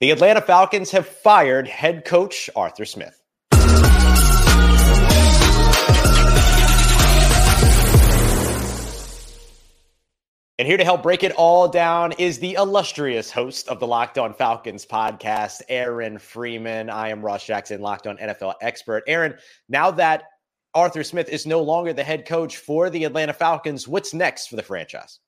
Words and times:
The 0.00 0.10
Atlanta 0.10 0.40
Falcons 0.40 0.90
have 0.90 1.06
fired 1.06 1.68
head 1.68 2.04
coach 2.04 2.50
Arthur 2.56 2.84
Smith. 2.84 3.20
And 10.58 10.68
here 10.68 10.76
to 10.76 10.84
help 10.84 11.04
break 11.04 11.22
it 11.22 11.30
all 11.32 11.68
down 11.68 12.12
is 12.18 12.40
the 12.40 12.54
illustrious 12.54 13.30
host 13.30 13.68
of 13.68 13.78
the 13.78 13.86
Locked 13.86 14.18
On 14.18 14.34
Falcons 14.34 14.84
podcast, 14.84 15.62
Aaron 15.68 16.18
Freeman. 16.18 16.90
I 16.90 17.10
am 17.10 17.24
Ross 17.24 17.46
Jackson, 17.46 17.80
Locked 17.80 18.08
On 18.08 18.16
NFL 18.16 18.54
expert. 18.60 19.04
Aaron, 19.06 19.36
now 19.68 19.92
that 19.92 20.24
Arthur 20.74 21.04
Smith 21.04 21.28
is 21.28 21.46
no 21.46 21.62
longer 21.62 21.92
the 21.92 22.02
head 22.02 22.26
coach 22.26 22.56
for 22.56 22.90
the 22.90 23.04
Atlanta 23.04 23.32
Falcons, 23.32 23.86
what's 23.86 24.12
next 24.12 24.48
for 24.48 24.56
the 24.56 24.62
franchise? 24.64 25.20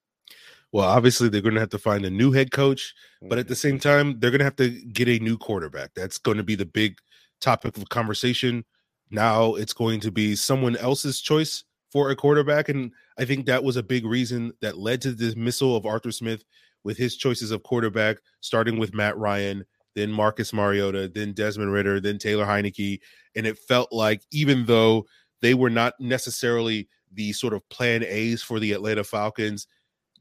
Well, 0.77 0.91
obviously, 0.91 1.31
they're 1.31 1.41
going 1.41 1.55
to 1.55 1.61
have 1.61 1.71
to 1.71 1.79
find 1.79 2.05
a 2.05 2.11
new 2.11 2.33
head 2.33 2.51
coach, 2.53 2.95
but 3.23 3.39
at 3.39 3.49
the 3.49 3.57
same 3.57 3.79
mm-hmm. 3.79 3.89
time, 3.89 4.21
they're 4.21 4.31
going 4.31 4.41
to 4.41 4.45
have 4.45 4.57
to 4.57 4.69
get 4.69 5.09
a 5.09 5.19
new 5.21 5.39
quarterback. 5.39 5.93
That's 5.97 6.19
going 6.19 6.37
to 6.37 6.43
be 6.43 6.55
the 6.55 6.67
big 6.67 6.99
topic 7.41 7.79
of 7.79 7.89
conversation. 7.89 8.63
Now 9.11 9.55
it's 9.55 9.73
going 9.73 10.01
to 10.01 10.11
be 10.11 10.37
someone 10.37 10.77
else's 10.77 11.23
choice 11.23 11.65
for 11.91 12.11
a 12.11 12.15
quarterback. 12.15 12.69
And 12.69 12.93
I 13.19 13.25
think 13.25 13.47
that 13.47 13.65
was 13.65 13.79
a 13.79 13.83
big 13.83 14.05
reason 14.05 14.53
that 14.61 14.77
led 14.77 15.01
to 15.01 15.13
the 15.13 15.29
dismissal 15.29 15.77
of 15.77 15.87
Arthur 15.87 16.13
Smith 16.13 16.45
with 16.85 16.99
his 16.99 17.17
choices 17.17 17.53
of 17.53 17.63
quarterback, 17.63 18.19
starting 18.43 18.79
with 18.79 18.93
Matt 18.93 19.17
Ryan, 19.17 19.65
then 19.95 20.13
Marcus 20.13 20.53
Mariota, 20.53 21.09
then 21.09 21.33
Desmond 21.33 21.73
Ridder, 21.73 22.01
then 22.01 22.19
Taylor 22.19 22.45
Heinicke. 22.45 23.01
And 23.35 23.47
it 23.47 23.57
felt 23.57 23.91
like 23.93 24.21
even 24.31 24.67
though 24.67 25.07
they 25.41 25.55
were 25.55 25.71
not 25.71 25.95
necessarily 25.99 26.87
the 27.15 27.33
sort 27.33 27.55
of 27.55 27.67
plan 27.71 28.05
A's 28.05 28.43
for 28.43 28.61
the 28.61 28.73
Atlanta 28.73 29.05
Falcons, 29.05 29.67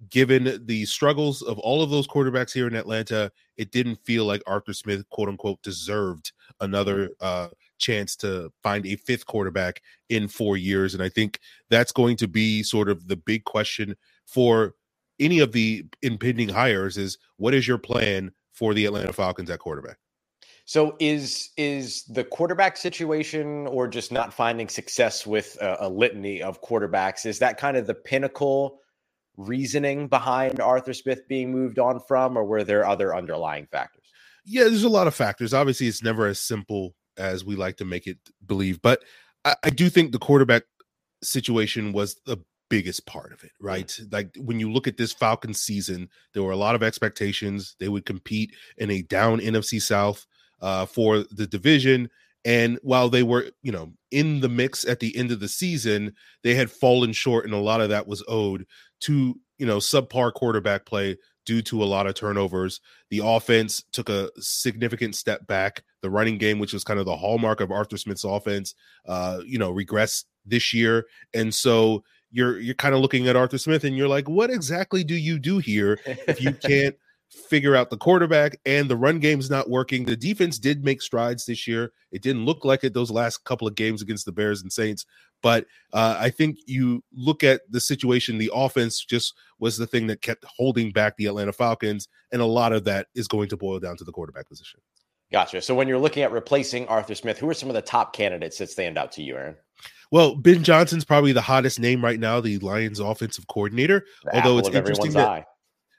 given 0.10 0.62
the 0.66 0.86
struggles 0.86 1.42
of 1.42 1.60
all 1.60 1.82
of 1.82 1.90
those 1.90 2.08
quarterbacks 2.08 2.54
here 2.54 2.68
in 2.68 2.76
Atlanta, 2.76 3.32
it 3.58 3.72
didn't 3.72 3.98
feel 4.04 4.26
like 4.26 4.42
Arthur 4.46 4.74
Smith, 4.74 5.08
quote 5.10 5.30
unquote, 5.30 5.62
deserved 5.62 6.32
another 6.60 7.12
uh, 7.22 7.48
chance 7.78 8.16
to 8.18 8.52
find 8.64 8.86
a 8.86 8.96
fifth 8.96 9.26
quarterback 9.26 9.82
in 10.10 10.28
four 10.28 10.58
years. 10.58 10.94
And 10.94 11.04
I 11.04 11.10
think 11.10 11.40
that's 11.70 11.92
going 11.92 12.18
to 12.18 12.28
be 12.28 12.64
sort 12.64 12.90
of 12.90 13.08
the 13.08 13.18
big 13.18 13.44
question 13.46 13.96
for 14.26 14.76
any 15.20 15.40
of 15.40 15.52
the 15.52 15.86
impending 16.02 16.50
hires 16.50 16.98
is 16.98 17.18
what 17.38 17.54
is 17.54 17.68
your 17.68 17.78
plan 17.78 18.32
for 18.54 18.74
the 18.74 18.86
Atlanta 18.86 19.14
Falcons 19.14 19.50
at 19.50 19.60
quarterback? 19.60 19.98
So 20.66 20.96
is 21.00 21.52
is 21.58 22.06
the 22.06 22.24
quarterback 22.24 22.76
situation 22.76 23.68
or 23.68 23.88
just 23.88 24.12
not 24.12 24.34
finding 24.34 24.68
success 24.68 25.26
with 25.26 25.58
a, 25.62 25.78
a 25.82 25.90
litany 25.90 26.42
of 26.42 26.62
quarterbacks 26.62 27.28
is 27.28 27.38
that 27.40 27.60
kind 27.60 27.78
of 27.78 27.86
the 27.86 27.94
pinnacle 27.94 28.80
reasoning 29.38 30.08
behind 30.08 30.60
Arthur 30.60 30.94
Smith 30.94 31.28
being 31.28 31.52
moved 31.52 31.80
on 31.80 32.00
from, 32.00 32.38
or 32.38 32.44
were 32.44 32.64
there 32.64 32.86
other 32.86 33.16
underlying 33.16 33.68
factors? 33.68 34.06
Yeah, 34.46 34.66
there's 34.66 34.84
a 34.84 34.90
lot 34.90 35.08
of 35.08 35.16
factors. 35.16 35.54
Obviously, 35.54 35.88
it's 35.88 36.04
never 36.04 36.28
as 36.28 36.40
simple 36.40 36.96
as 37.18 37.44
we 37.44 37.56
like 37.56 37.78
to 37.78 37.86
make 37.86 38.08
it 38.08 38.18
believe, 38.46 38.82
but 38.82 39.02
I, 39.44 39.56
I 39.64 39.70
do 39.70 39.90
think 39.90 40.12
the 40.12 40.20
quarterback 40.20 40.64
situation 41.24 41.94
was 41.94 42.16
the 42.26 42.38
biggest 42.70 43.06
part 43.06 43.32
of 43.32 43.44
it, 43.44 43.52
right? 43.60 43.88
Mm-hmm. 43.88 44.14
Like 44.14 44.36
when 44.38 44.60
you 44.60 44.72
look 44.72 44.88
at 44.88 44.98
this 44.98 45.14
Falcons 45.14 45.62
season, 45.62 46.10
there 46.34 46.44
were 46.44 46.52
a 46.52 46.58
lot 46.58 46.76
of 46.76 46.84
expectations. 46.84 47.76
They 47.80 47.90
would 47.90 48.06
compete 48.06 48.54
in 48.78 48.92
a 48.92 49.02
down 49.04 49.40
NFC 49.40 49.82
South 49.82 50.26
uh, 50.62 50.86
for 50.86 51.20
the 51.32 51.48
division. 51.48 52.10
And 52.46 52.78
while 52.84 53.10
they 53.10 53.24
were, 53.24 53.48
you 53.64 53.72
know, 53.72 53.92
in 54.12 54.40
the 54.40 54.50
mix 54.50 54.86
at 54.86 55.00
the 55.00 55.18
end 55.18 55.32
of 55.32 55.40
the 55.40 55.48
season, 55.48 56.14
they 56.44 56.54
had 56.54 56.72
fallen 56.72 57.12
short, 57.12 57.44
and 57.46 57.54
a 57.54 57.58
lot 57.58 57.82
of 57.82 57.90
that 57.90 58.08
was 58.08 58.24
owed 58.28 58.66
to 59.02 59.36
you 59.58 59.66
know 59.66 59.78
subpar 59.78 60.34
quarterback 60.34 60.86
play 60.86 61.18
due 61.46 61.62
to 61.64 61.84
a 61.84 61.86
lot 61.86 62.08
of 62.08 62.16
turnovers. 62.16 62.82
The 63.10 63.22
offense 63.24 63.84
took 63.92 64.10
a 64.10 64.30
significant 64.38 65.16
step 65.16 65.48
back. 65.48 65.84
The 66.02 66.10
running 66.10 66.38
game, 66.38 66.60
which 66.60 66.74
was 66.74 66.84
kind 66.84 67.00
of 67.00 67.06
the 67.06 67.18
hallmark 67.18 67.62
of 67.62 67.72
Arthur 67.72 67.98
Smith's 67.98 68.24
offense, 68.24 68.76
uh, 69.08 69.40
you 69.46 69.58
know, 69.58 69.74
regressed 69.74 70.26
this 70.46 70.74
year. 70.74 71.06
And 71.34 71.54
so 71.54 72.04
you're 72.32 72.60
you're 72.60 72.76
kind 72.76 72.94
of 72.94 73.02
looking 73.02 73.28
at 73.28 73.36
Arthur 73.36 73.58
Smith 73.58 73.84
and 73.84 73.96
you're 73.98 74.08
like, 74.08 74.30
what 74.30 74.50
exactly 74.50 75.04
do 75.04 75.16
you 75.16 75.40
do 75.40 75.58
here 75.58 76.00
if 76.06 76.42
you 76.42 76.54
can't 76.66 76.96
figure 77.30 77.76
out 77.76 77.90
the 77.90 77.98
quarterback 77.98 78.60
and 78.66 78.90
the 78.90 78.96
run 78.96 79.20
game's 79.20 79.50
not 79.50 79.70
working. 79.70 80.06
The 80.06 80.16
defense 80.16 80.60
did 80.60 80.84
make 80.84 81.02
strides 81.02 81.46
this 81.46 81.68
year. 81.68 81.92
It 82.12 82.22
didn't 82.22 82.46
look 82.46 82.64
like 82.64 82.84
it 82.84 82.94
those 82.94 83.12
last 83.12 83.44
couple 83.44 83.68
of 83.68 83.76
games 83.76 84.02
against 84.02 84.26
the 84.26 84.32
Bears 84.32 84.62
and 84.62 84.72
Saints, 84.72 85.06
but 85.42 85.66
uh, 85.94 86.18
I 86.20 86.30
think 86.30 86.58
you 86.66 87.04
look 87.14 87.44
at 87.44 87.62
the 87.70 87.80
situation, 87.80 88.38
the 88.38 88.52
offense 88.54 89.04
just 89.04 89.36
was 89.60 89.78
the 89.78 89.88
thing 89.88 90.08
that 90.08 90.22
kept 90.22 90.46
holding 90.46 90.92
back 90.92 91.18
the 91.18 91.26
Atlanta 91.26 91.54
Falcons, 91.54 92.08
and 92.32 92.42
a 92.42 92.46
lot 92.46 92.74
of 92.74 92.84
that 92.86 93.08
is 93.16 93.28
going 93.28 93.50
to 93.50 93.58
boil 93.58 93.80
down 93.80 93.98
to 93.98 94.04
the 94.04 94.12
quarterback 94.12 94.48
position. 94.48 94.80
Gotcha. 95.32 95.62
So 95.62 95.76
when 95.76 95.88
you're 95.88 96.00
looking 96.00 96.24
at 96.24 96.32
replacing 96.32 96.88
Arthur 96.88 97.16
Smith, 97.16 97.38
who 97.38 97.50
are 97.50 97.54
some 97.54 97.70
of 97.70 97.76
the 97.76 97.82
top 97.82 98.14
candidates 98.14 98.58
that 98.60 98.70
stand 98.70 98.98
out 98.98 99.12
to 99.14 99.24
you, 99.24 99.36
Aaron? 99.36 99.56
Well, 100.12 100.36
Ben 100.36 100.64
Johnson's 100.64 101.04
probably 101.04 101.32
the 101.32 101.42
hottest 101.42 101.80
name 101.80 102.04
right 102.04 102.20
now, 102.20 102.40
the 102.40 102.60
Lions 102.60 103.00
offensive 103.00 103.48
coordinator. 103.48 104.06
The 104.24 104.36
although 104.36 104.60
it's 104.60 104.70
interesting 104.70 105.12
that 105.14 105.28
eye 105.28 105.46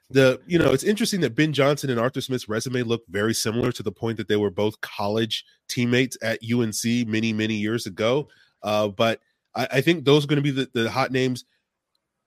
the 0.09 0.39
you 0.47 0.57
know 0.57 0.71
it's 0.71 0.83
interesting 0.83 1.21
that 1.21 1.35
Ben 1.35 1.53
Johnson 1.53 1.89
and 1.89 1.99
Arthur 1.99 2.21
Smith's 2.21 2.47
resume 2.47 2.83
look 2.83 3.03
very 3.09 3.33
similar 3.33 3.71
to 3.73 3.83
the 3.83 3.91
point 3.91 4.17
that 4.17 4.27
they 4.27 4.37
were 4.37 4.49
both 4.49 4.79
college 4.81 5.43
teammates 5.67 6.17
at 6.21 6.39
UNC 6.43 7.07
many 7.07 7.33
many 7.33 7.55
years 7.55 7.85
ago. 7.85 8.27
Uh, 8.63 8.87
but 8.87 9.19
I, 9.55 9.67
I, 9.73 9.81
think 9.81 10.05
those 10.05 10.23
are 10.23 10.27
going 10.27 10.41
to 10.41 10.41
be 10.41 10.51
the, 10.51 10.69
the 10.73 10.89
hot 10.89 11.11
names. 11.11 11.45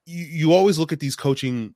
You, 0.05 0.25
you 0.25 0.53
always 0.53 0.79
look 0.79 0.93
at 0.93 1.01
these 1.01 1.17
coaching 1.17 1.75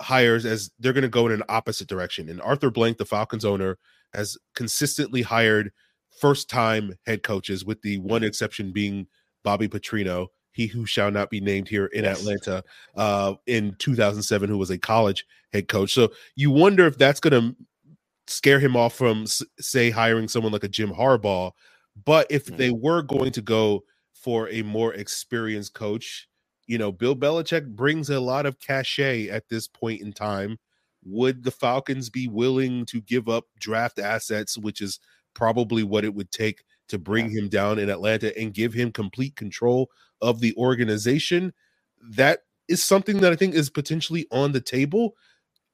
hires 0.00 0.44
as 0.44 0.70
they're 0.78 0.92
going 0.92 1.02
to 1.02 1.08
go 1.08 1.26
in 1.26 1.32
an 1.32 1.44
opposite 1.48 1.88
direction. 1.88 2.28
And 2.28 2.40
Arthur 2.42 2.70
Blank, 2.70 2.98
the 2.98 3.04
Falcons 3.04 3.44
owner, 3.44 3.78
has 4.12 4.36
consistently 4.54 5.22
hired 5.22 5.70
first 6.20 6.50
time 6.50 6.94
head 7.06 7.22
coaches, 7.22 7.64
with 7.64 7.80
the 7.82 7.98
one 7.98 8.24
exception 8.24 8.72
being 8.72 9.06
Bobby 9.44 9.68
Petrino 9.68 10.28
he 10.52 10.66
who 10.66 10.86
shall 10.86 11.10
not 11.10 11.30
be 11.30 11.40
named 11.40 11.68
here 11.68 11.86
in 11.86 12.04
yes. 12.04 12.20
Atlanta 12.20 12.62
uh, 12.94 13.34
in 13.46 13.74
2007, 13.78 14.48
who 14.48 14.58
was 14.58 14.70
a 14.70 14.78
college 14.78 15.26
head 15.52 15.68
coach. 15.68 15.92
So 15.92 16.12
you 16.36 16.50
wonder 16.50 16.86
if 16.86 16.98
that's 16.98 17.20
going 17.20 17.32
to 17.32 17.56
scare 18.26 18.60
him 18.60 18.76
off 18.76 18.94
from, 18.94 19.26
say, 19.26 19.90
hiring 19.90 20.28
someone 20.28 20.52
like 20.52 20.64
a 20.64 20.68
Jim 20.68 20.90
Harbaugh. 20.90 21.52
But 22.04 22.26
if 22.30 22.46
mm-hmm. 22.46 22.56
they 22.56 22.70
were 22.70 23.02
going 23.02 23.32
to 23.32 23.42
go 23.42 23.84
for 24.14 24.48
a 24.50 24.62
more 24.62 24.94
experienced 24.94 25.74
coach, 25.74 26.28
you 26.66 26.78
know, 26.78 26.92
Bill 26.92 27.16
Belichick 27.16 27.66
brings 27.66 28.10
a 28.10 28.20
lot 28.20 28.46
of 28.46 28.60
cachet 28.60 29.28
at 29.28 29.48
this 29.48 29.66
point 29.66 30.00
in 30.00 30.12
time. 30.12 30.58
Would 31.04 31.42
the 31.42 31.50
Falcons 31.50 32.08
be 32.10 32.28
willing 32.28 32.86
to 32.86 33.00
give 33.00 33.28
up 33.28 33.44
draft 33.58 33.98
assets, 33.98 34.56
which 34.56 34.80
is 34.80 35.00
probably 35.34 35.82
what 35.82 36.04
it 36.04 36.14
would 36.14 36.30
take 36.30 36.62
to 36.92 36.98
bring 36.98 37.30
him 37.30 37.48
down 37.48 37.78
in 37.78 37.90
Atlanta 37.90 38.38
and 38.38 38.54
give 38.54 38.72
him 38.72 38.92
complete 38.92 39.34
control 39.34 39.90
of 40.20 40.40
the 40.40 40.54
organization. 40.56 41.52
That 42.16 42.40
is 42.68 42.82
something 42.82 43.18
that 43.18 43.32
I 43.32 43.36
think 43.36 43.54
is 43.54 43.70
potentially 43.70 44.26
on 44.30 44.52
the 44.52 44.60
table. 44.60 45.14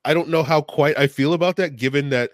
I 0.05 0.15
don't 0.15 0.29
know 0.29 0.43
how 0.43 0.63
quite 0.63 0.99
I 0.99 1.07
feel 1.07 1.35
about 1.35 1.57
that, 1.57 1.77
given 1.77 2.09
that 2.11 2.31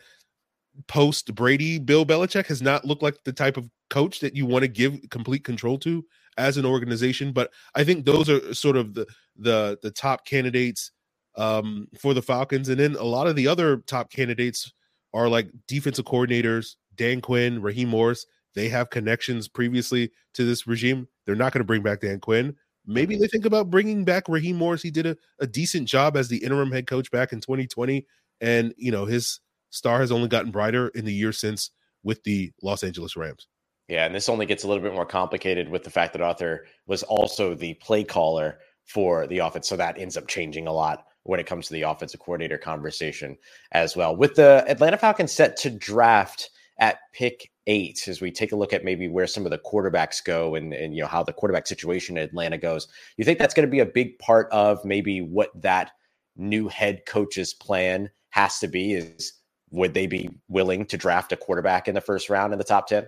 post 0.87 1.35
Brady, 1.35 1.79
Bill 1.79 2.05
Belichick 2.05 2.47
has 2.47 2.63
not 2.63 2.85
looked 2.85 3.03
like 3.03 3.17
the 3.25 3.33
type 3.33 3.57
of 3.57 3.69
coach 3.91 4.21
that 4.21 4.37
you 4.37 4.47
want 4.47 4.63
to 4.63 4.69
give 4.69 4.99
complete 5.11 5.45
control 5.45 5.79
to 5.79 6.05
as 6.37 6.57
an 6.57 6.67
organization. 6.67 7.33
But 7.33 7.51
I 7.75 7.85
think 7.85 8.05
those 8.05 8.29
are 8.29 8.55
sort 8.55 8.77
of 8.77 8.95
the 8.95 9.07
the 9.37 9.79
the 9.83 9.91
top 9.91 10.27
candidates 10.27 10.91
um, 11.37 11.89
for 11.99 12.15
the 12.15 12.23
Falcons, 12.23 12.69
and 12.69 12.79
then 12.79 12.97
a 12.97 13.05
lot 13.05 13.27
of 13.27 13.37
the 13.37 13.49
other 13.49 13.79
top 13.79 14.11
candidates 14.11 14.73
are 15.13 15.29
like 15.29 15.49
defensive 15.69 16.05
coordinators, 16.05 16.77
Dan 16.97 17.21
Quinn, 17.21 17.63
Raheem 17.63 17.89
Morris. 17.89 18.27
They 18.55 18.69
have 18.69 18.91
connections 18.91 19.49
previously 19.49 20.11
to 20.35 20.45
this 20.45 20.67
regime. 20.67 21.09
They're 21.27 21.35
not 21.35 21.53
going 21.53 21.61
to 21.61 21.67
bring 21.67 21.83
back 21.83 22.01
Dan 22.01 22.21
Quinn. 22.21 22.57
Maybe 22.87 23.15
mm-hmm. 23.15 23.23
they 23.23 23.29
think 23.29 23.47
about 23.47 23.71
bringing 23.71 24.05
back 24.05 24.29
Raheem 24.29 24.57
Morris. 24.57 24.83
He 24.83 24.91
did 24.91 25.07
a, 25.07 25.17
a 25.41 25.47
decent 25.47 25.89
job 25.89 26.17
as 26.17 26.29
the 26.29 26.39
interim 26.39 26.71
head 26.71 26.87
coach 26.87 27.11
back 27.11 27.33
in 27.33 27.41
2020. 27.41 28.07
And, 28.41 28.75
you 28.77 28.93
know, 28.93 29.07
his 29.07 29.41
star 29.71 30.01
has 30.01 30.13
only 30.13 30.29
gotten 30.29 30.51
brighter 30.51 30.89
in 30.89 31.05
the 31.05 31.13
year 31.13 31.33
since 31.33 31.71
with 32.03 32.23
the 32.25 32.53
Los 32.63 32.83
Angeles 32.83 33.17
Rams. 33.17 33.49
Yeah, 33.89 34.07
and 34.07 34.15
this 34.15 34.29
only 34.29 34.47
gets 34.47 34.65
a 34.65 34.69
little 34.69 34.83
bit 34.83 34.95
more 34.95 35.07
complicated 35.07 35.69
with 35.69 35.85
the 35.85 35.91
fact 35.91 36.13
that 36.15 36.23
Arthur 36.23 36.67
was 36.87 37.03
also 37.03 37.55
the 37.55 37.75
play 37.75 38.05
caller 38.05 38.59
for 38.87 39.27
the 39.27 39.39
offense. 39.39 39.69
So 39.69 39.77
that 39.77 39.99
ends 39.99 40.17
up 40.17 40.27
changing 40.27 40.67
a 40.67 40.73
lot 40.73 41.07
when 41.25 41.41
it 41.41 41.47
comes 41.47 41.67
to 41.67 41.75
the 41.75 41.83
offensive 41.83 42.21
coordinator 42.21 42.59
conversation 42.59 43.37
as 43.73 43.97
well. 43.97 44.17
With 44.17 44.37
the 44.37 44.65
Atlanta 44.69 44.97
Falcons 44.97 45.33
set 45.33 45.57
to 45.59 45.71
draft 45.71 46.51
at 46.79 46.99
pick 47.13 47.51
eight 47.67 48.07
as 48.09 48.21
we 48.21 48.31
take 48.31 48.53
a 48.53 48.57
look 48.57 48.73
at 48.73 48.85
maybe 48.85 49.09
where 49.09 49.27
some 49.27 49.45
of 49.45 49.51
the 49.51 49.59
quarterbacks 49.59 50.23
go 50.23 50.55
and, 50.55 50.73
and 50.73 50.95
you 50.95 51.03
know 51.03 51.09
how 51.09 51.23
the 51.23 51.33
quarterback 51.33 51.67
situation 51.67 52.17
in 52.17 52.25
Atlanta 52.25 52.59
goes. 52.59 52.89
You 53.17 53.25
think 53.25 53.39
that's 53.39 53.55
going 53.55 53.67
to 53.67 53.71
be 53.71 53.81
a 53.81 53.87
big 53.87 54.19
part 54.19 54.49
of 54.53 54.85
maybe 54.85 55.21
what 55.21 55.51
that 55.63 55.93
new 56.37 56.69
head 56.69 57.07
coach's 57.07 57.55
plan 57.55 58.11
has 58.31 58.59
to 58.59 58.69
be 58.69 58.95
is 58.95 59.33
would 59.71 59.95
they 59.95 60.07
be 60.07 60.31
willing 60.49 60.87
to 60.87 60.97
draft 60.97 61.33
a 61.33 61.37
quarterback 61.37 61.89
in 61.89 61.95
the 61.95 62.01
first 62.01 62.31
round 62.31 62.53
in 62.53 62.59
the 62.59 62.65
top 62.65 62.87
10? 62.87 63.07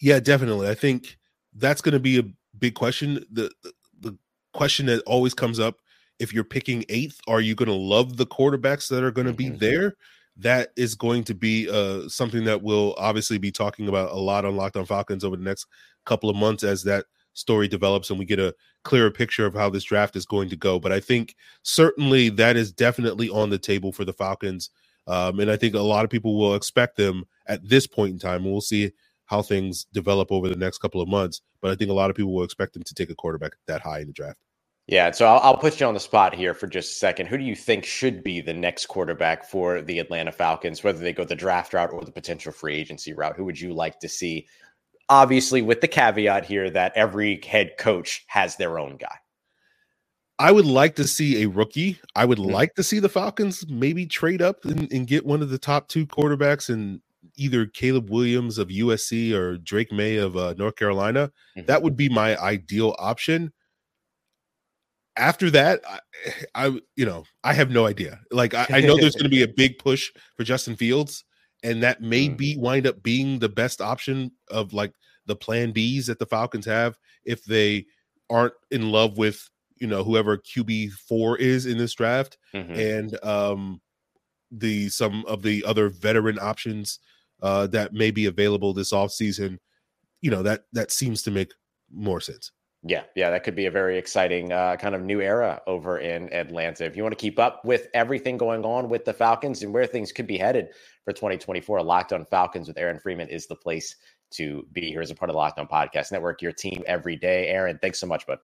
Yeah, 0.00 0.20
definitely. 0.20 0.68
I 0.68 0.74
think 0.74 1.16
that's 1.54 1.80
going 1.80 1.92
to 1.92 2.00
be 2.00 2.18
a 2.18 2.24
big 2.58 2.74
question. 2.74 3.24
The, 3.32 3.50
the, 3.62 3.72
the 4.00 4.18
question 4.52 4.86
that 4.86 5.02
always 5.06 5.34
comes 5.34 5.58
up 5.58 5.76
if 6.18 6.32
you're 6.32 6.44
picking 6.44 6.84
eighth, 6.88 7.20
are 7.28 7.40
you 7.40 7.54
going 7.54 7.68
to 7.68 7.74
love 7.74 8.16
the 8.16 8.26
quarterbacks 8.26 8.88
that 8.88 9.02
are 9.02 9.10
going 9.10 9.26
to 9.26 9.32
mm-hmm. 9.32 9.54
be 9.54 9.58
there? 9.58 9.94
That 10.38 10.70
is 10.76 10.94
going 10.96 11.24
to 11.24 11.34
be 11.34 11.68
uh, 11.70 12.08
something 12.08 12.44
that 12.44 12.62
we'll 12.62 12.94
obviously 12.98 13.38
be 13.38 13.52
talking 13.52 13.88
about 13.88 14.12
a 14.12 14.16
lot 14.16 14.44
on 14.44 14.56
Locked 14.56 14.76
On 14.76 14.86
Falcons 14.86 15.24
over 15.24 15.36
the 15.36 15.44
next 15.44 15.66
couple 16.06 16.30
of 16.30 16.36
months 16.36 16.64
as 16.64 16.84
that 16.84 17.06
story 17.34 17.68
develops 17.68 18.10
and 18.10 18.18
we 18.18 18.24
get 18.26 18.40
a 18.40 18.54
clearer 18.84 19.10
picture 19.10 19.46
of 19.46 19.54
how 19.54 19.70
this 19.70 19.84
draft 19.84 20.16
is 20.16 20.26
going 20.26 20.48
to 20.50 20.56
go. 20.56 20.78
But 20.78 20.92
I 20.92 21.00
think 21.00 21.34
certainly 21.62 22.30
that 22.30 22.56
is 22.56 22.72
definitely 22.72 23.28
on 23.30 23.50
the 23.50 23.58
table 23.58 23.92
for 23.92 24.04
the 24.04 24.12
Falcons. 24.12 24.70
Um, 25.06 25.40
and 25.40 25.50
I 25.50 25.56
think 25.56 25.74
a 25.74 25.80
lot 25.80 26.04
of 26.04 26.10
people 26.10 26.38
will 26.38 26.54
expect 26.54 26.96
them 26.96 27.24
at 27.46 27.68
this 27.68 27.86
point 27.86 28.12
in 28.12 28.18
time. 28.18 28.44
We'll 28.44 28.60
see 28.60 28.92
how 29.26 29.42
things 29.42 29.86
develop 29.92 30.32
over 30.32 30.48
the 30.48 30.56
next 30.56 30.78
couple 30.78 31.00
of 31.00 31.08
months. 31.08 31.42
But 31.60 31.72
I 31.72 31.74
think 31.76 31.90
a 31.90 31.94
lot 31.94 32.10
of 32.10 32.16
people 32.16 32.34
will 32.34 32.44
expect 32.44 32.74
them 32.74 32.82
to 32.84 32.94
take 32.94 33.10
a 33.10 33.14
quarterback 33.14 33.52
that 33.66 33.82
high 33.82 34.00
in 34.00 34.08
the 34.08 34.14
draft. 34.14 34.38
Yeah, 34.88 35.10
so 35.10 35.26
I'll, 35.26 35.40
I'll, 35.40 35.56
put 35.56 35.78
you 35.78 35.86
on 35.86 35.92
the 35.92 36.00
spot 36.00 36.34
here 36.34 36.54
for 36.54 36.66
just 36.66 36.92
a 36.92 36.94
second. 36.94 37.26
Who 37.26 37.36
do 37.36 37.44
you 37.44 37.54
think 37.54 37.84
should 37.84 38.24
be 38.24 38.40
the 38.40 38.54
next 38.54 38.86
quarterback 38.86 39.44
for 39.44 39.82
the 39.82 39.98
Atlanta 39.98 40.32
Falcons, 40.32 40.82
whether 40.82 40.98
they 40.98 41.12
go 41.12 41.24
the 41.24 41.36
draft 41.36 41.74
route 41.74 41.92
or 41.92 42.02
the 42.02 42.10
potential 42.10 42.52
free 42.52 42.74
agency 42.74 43.12
route? 43.12 43.36
Who 43.36 43.44
would 43.44 43.60
you 43.60 43.74
like 43.74 44.00
to 44.00 44.08
see? 44.08 44.46
Obviously, 45.10 45.60
with 45.60 45.82
the 45.82 45.88
caveat 45.88 46.46
here 46.46 46.70
that 46.70 46.92
every 46.96 47.38
head 47.46 47.72
coach 47.78 48.24
has 48.28 48.56
their 48.56 48.78
own 48.78 48.96
guy. 48.96 49.14
I 50.38 50.52
would 50.52 50.64
like 50.64 50.96
to 50.96 51.06
see 51.06 51.42
a 51.42 51.48
rookie. 51.48 52.00
I 52.16 52.24
would 52.24 52.38
mm-hmm. 52.38 52.50
like 52.50 52.74
to 52.76 52.82
see 52.82 52.98
the 52.98 53.10
Falcons 53.10 53.66
maybe 53.68 54.06
trade 54.06 54.40
up 54.40 54.64
and, 54.64 54.90
and, 54.90 55.06
get 55.06 55.26
one 55.26 55.42
of 55.42 55.50
the 55.50 55.58
top 55.58 55.88
two 55.88 56.06
quarterbacks 56.06 56.70
and 56.70 57.02
either 57.36 57.66
Caleb 57.66 58.08
Williams 58.08 58.56
of 58.56 58.68
USC 58.68 59.34
or 59.34 59.58
Drake 59.58 59.92
Maye 59.92 60.16
of 60.16 60.36
uh, 60.36 60.54
North 60.56 60.76
Carolina. 60.76 61.30
Mm-hmm. 61.58 61.66
That 61.66 61.82
would 61.82 61.96
be 61.96 62.08
my 62.08 62.38
ideal 62.38 62.94
option 62.98 63.52
after 65.18 65.50
that, 65.50 65.80
I, 65.88 65.98
I, 66.54 66.66
you 66.96 67.04
know 67.04 67.24
I 67.44 67.52
have 67.52 67.70
no 67.70 67.86
idea. 67.86 68.20
Like 68.30 68.54
I, 68.54 68.66
I 68.70 68.80
know 68.80 68.96
there's 68.96 69.14
going 69.14 69.24
to 69.24 69.36
be 69.36 69.42
a 69.42 69.48
big 69.48 69.78
push 69.78 70.10
for 70.36 70.44
Justin 70.44 70.76
Fields, 70.76 71.24
and 71.62 71.82
that 71.82 72.00
may 72.00 72.28
mm. 72.28 72.36
be 72.36 72.56
wind 72.56 72.86
up 72.86 73.02
being 73.02 73.38
the 73.38 73.48
best 73.48 73.80
option 73.80 74.32
of 74.50 74.72
like 74.72 74.92
the 75.26 75.36
plan 75.36 75.72
Bs 75.72 76.06
that 76.06 76.18
the 76.18 76.26
Falcons 76.26 76.66
have 76.66 76.98
if 77.24 77.44
they 77.44 77.86
aren't 78.30 78.54
in 78.70 78.90
love 78.90 79.18
with 79.18 79.50
you 79.76 79.86
know 79.86 80.02
whoever 80.04 80.38
QB 80.38 80.92
four 80.92 81.36
is 81.36 81.66
in 81.66 81.78
this 81.78 81.94
draft, 81.94 82.38
mm-hmm. 82.54 82.72
and 82.72 83.24
um 83.24 83.80
the 84.50 84.88
some 84.88 85.24
of 85.26 85.42
the 85.42 85.62
other 85.64 85.90
veteran 85.90 86.38
options 86.40 87.00
uh 87.42 87.66
that 87.66 87.92
may 87.92 88.10
be 88.10 88.26
available 88.26 88.72
this 88.72 88.92
offseason. 88.92 89.58
You 90.20 90.30
know 90.30 90.42
that 90.42 90.64
that 90.72 90.90
seems 90.90 91.22
to 91.22 91.30
make 91.30 91.52
more 91.92 92.20
sense. 92.20 92.52
Yeah, 92.84 93.02
yeah, 93.16 93.30
that 93.30 93.42
could 93.42 93.56
be 93.56 93.66
a 93.66 93.70
very 93.72 93.98
exciting 93.98 94.52
uh, 94.52 94.76
kind 94.76 94.94
of 94.94 95.02
new 95.02 95.20
era 95.20 95.60
over 95.66 95.98
in 95.98 96.32
Atlanta. 96.32 96.84
If 96.84 96.96
you 96.96 97.02
want 97.02 97.12
to 97.12 97.20
keep 97.20 97.38
up 97.38 97.64
with 97.64 97.88
everything 97.92 98.36
going 98.36 98.64
on 98.64 98.88
with 98.88 99.04
the 99.04 99.12
Falcons 99.12 99.64
and 99.64 99.74
where 99.74 99.84
things 99.84 100.12
could 100.12 100.28
be 100.28 100.38
headed 100.38 100.68
for 101.04 101.12
2024, 101.12 101.82
Locked 101.82 102.12
On 102.12 102.24
Falcons 102.24 102.68
with 102.68 102.78
Aaron 102.78 103.00
Freeman 103.00 103.28
is 103.28 103.48
the 103.48 103.56
place 103.56 103.96
to 104.30 104.64
be 104.72 104.90
here 104.90 105.00
as 105.00 105.10
a 105.10 105.14
part 105.14 105.28
of 105.28 105.34
the 105.34 105.38
Locked 105.38 105.58
On 105.58 105.66
Podcast 105.66 106.12
Network, 106.12 106.40
your 106.40 106.52
team 106.52 106.84
every 106.86 107.16
day. 107.16 107.48
Aaron, 107.48 107.78
thanks 107.82 107.98
so 107.98 108.06
much, 108.06 108.26
bud. 108.28 108.36